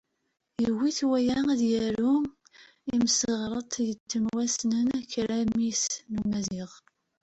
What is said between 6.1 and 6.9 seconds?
n Umaziɣ."